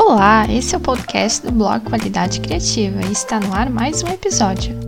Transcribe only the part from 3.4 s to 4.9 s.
no ar mais um episódio.